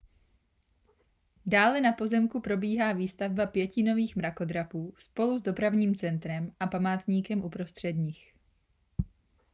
[1.45, 7.93] dále na pozemku probíhá výstavba pěti nových mrakodrapů spolu s dopravním centrem a památníkem uprostřed
[7.93, 8.33] nich